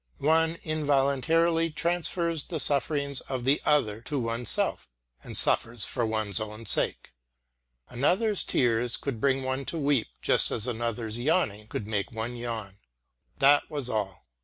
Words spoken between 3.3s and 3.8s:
the